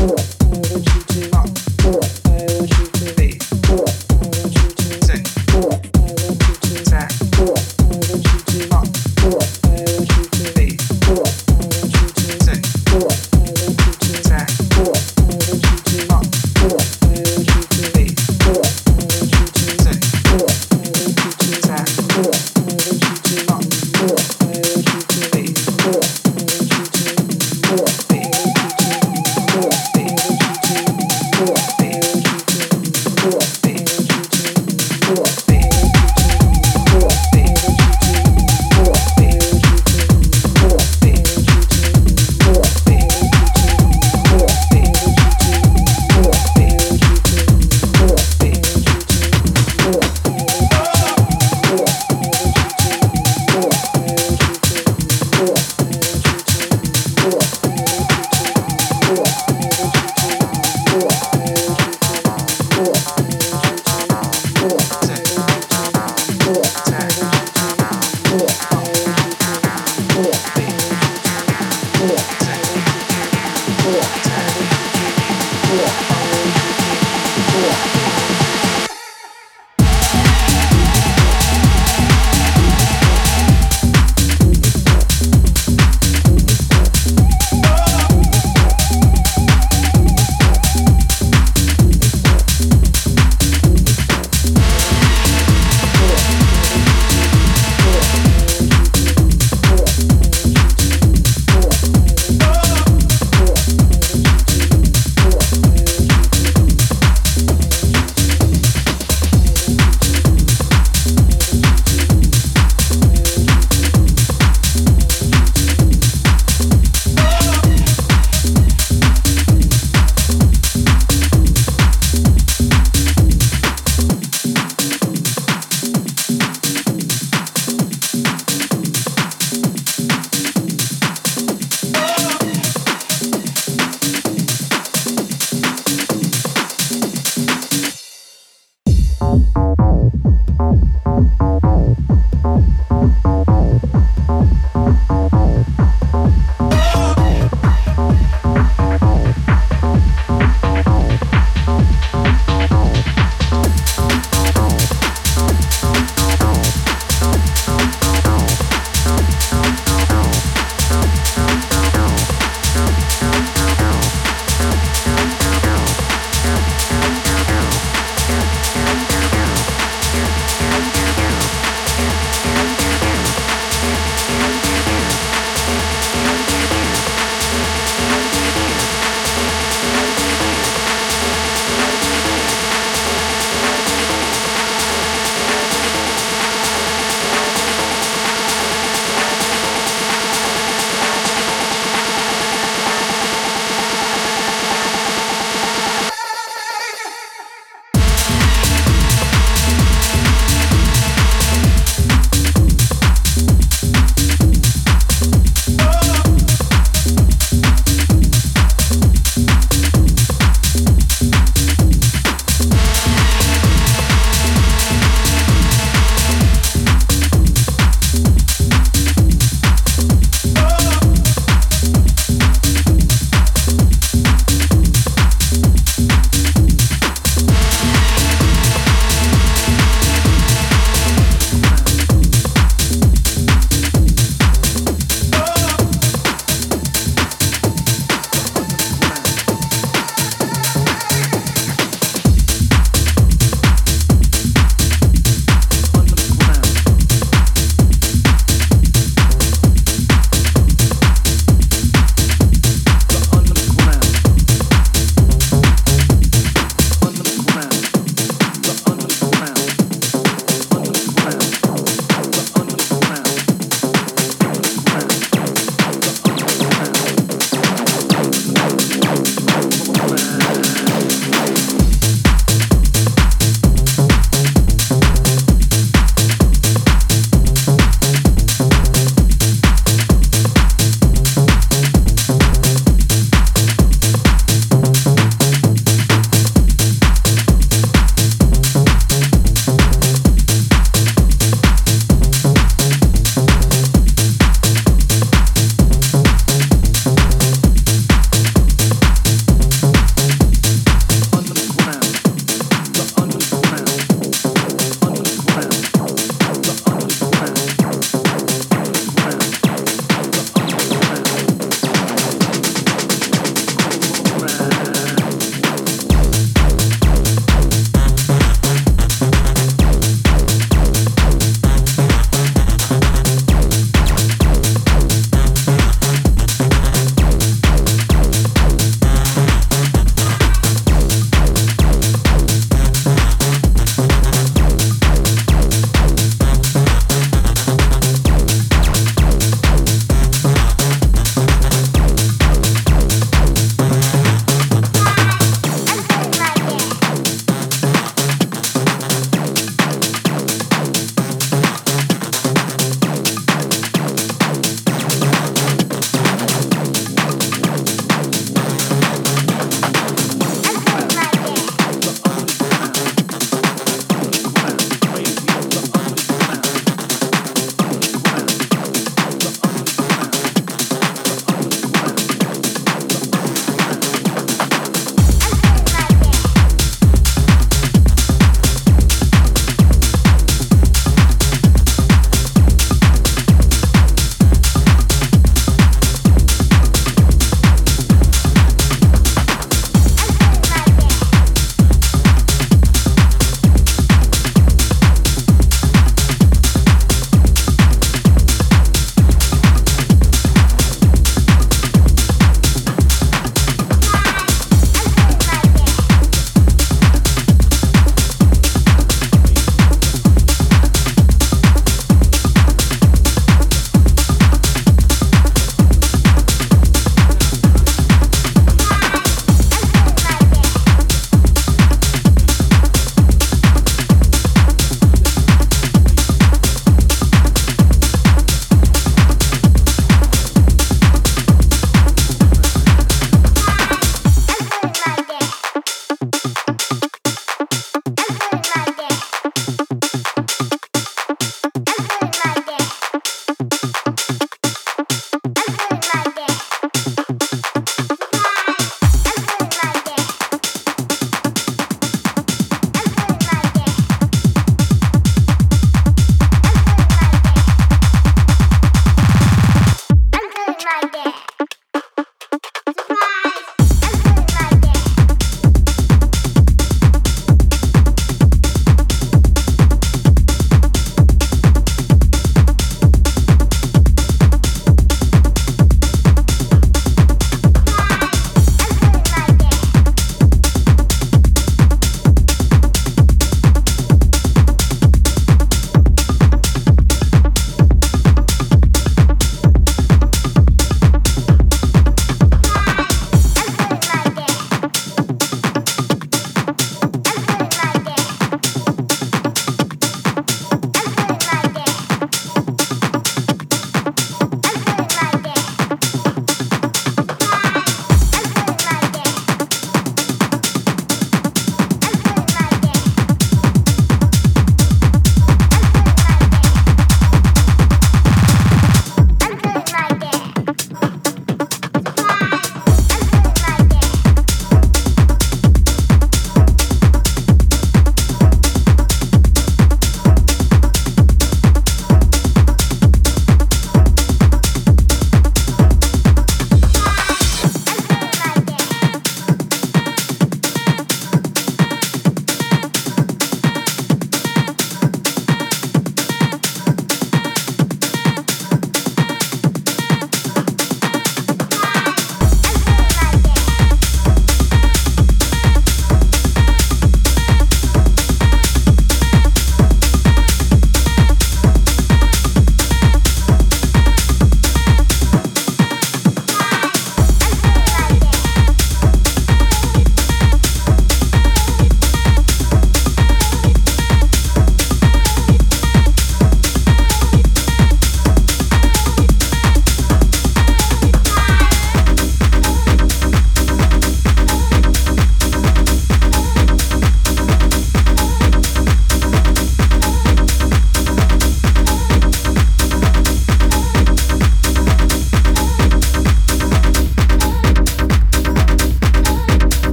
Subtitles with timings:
[0.00, 0.39] Cool.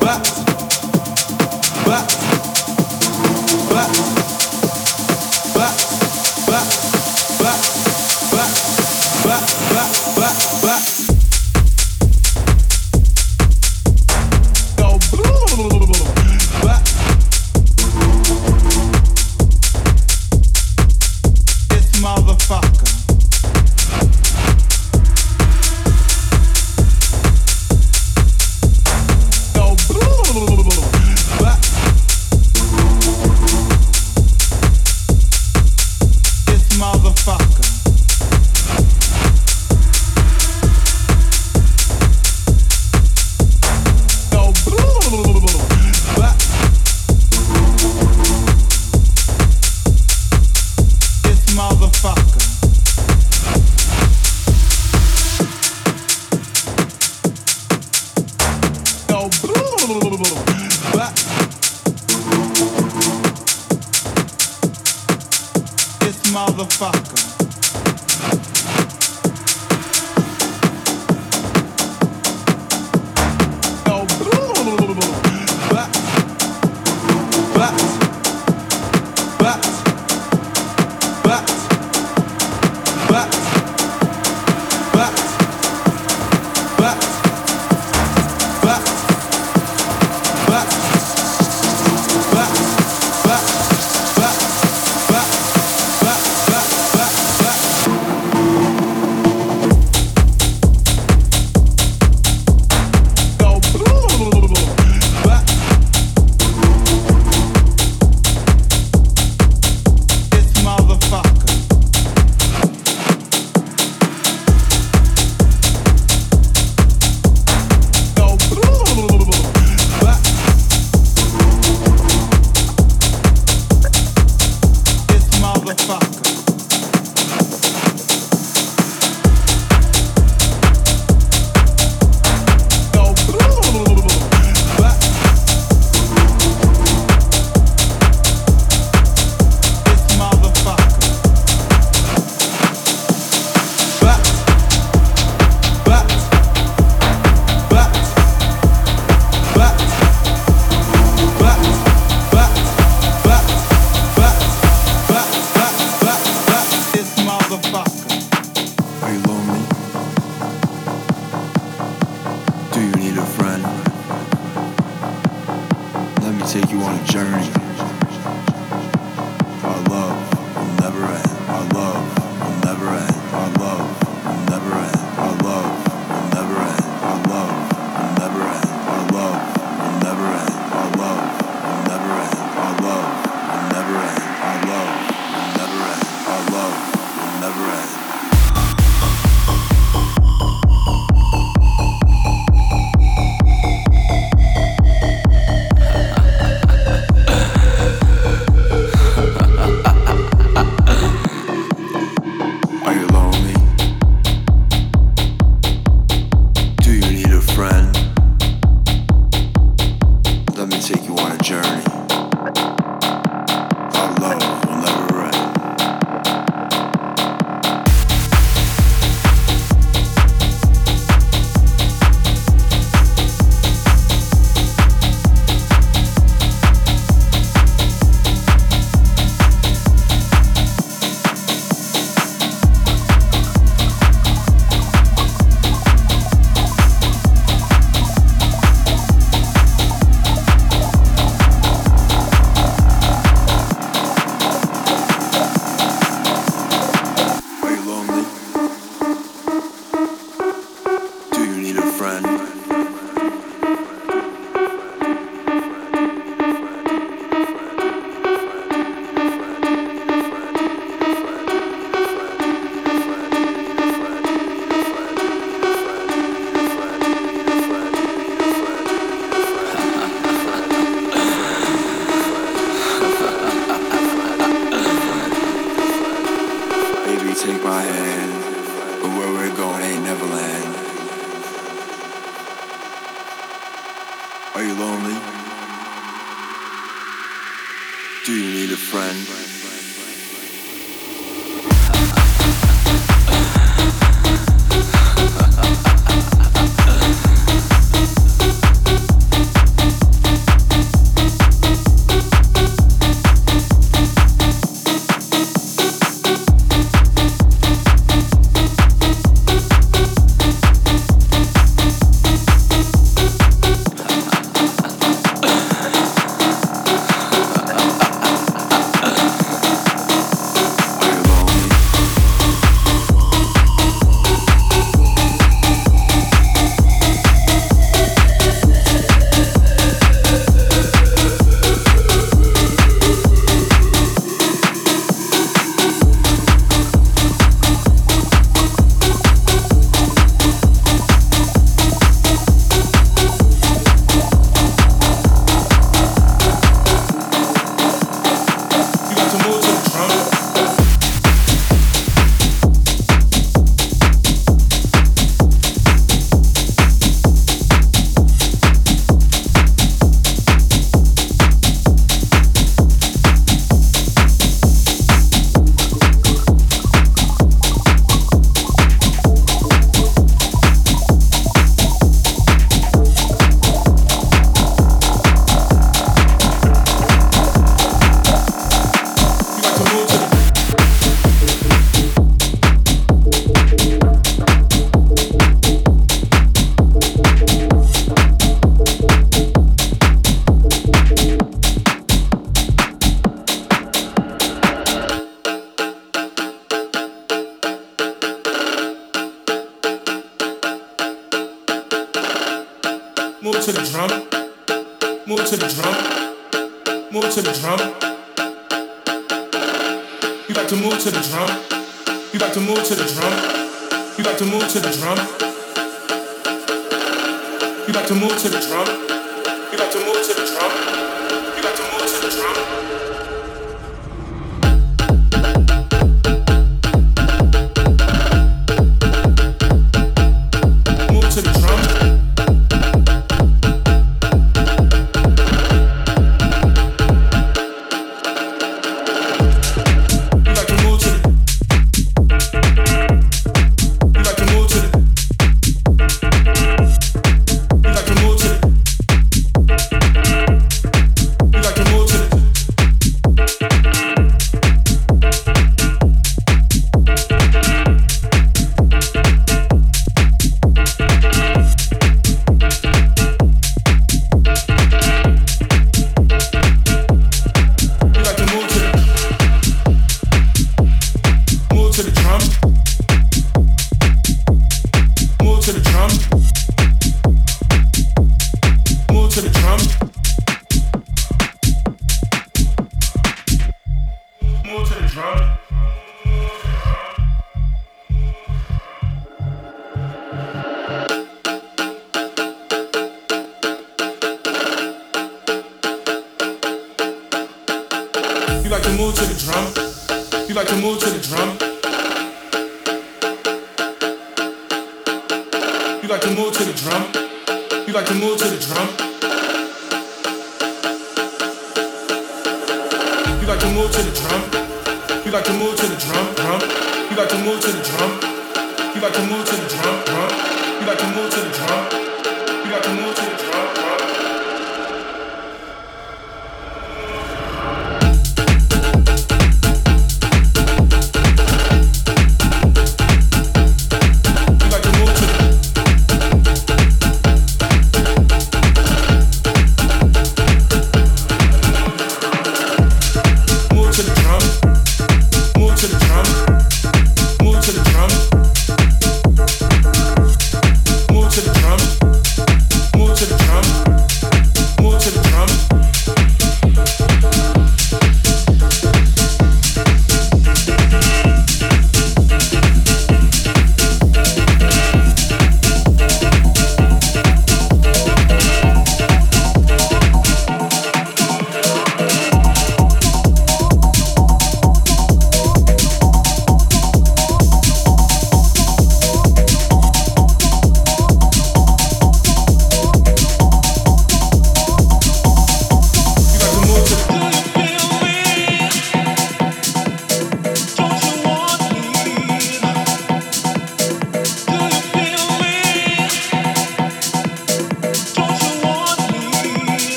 [0.00, 0.22] back,
[1.84, 2.19] back.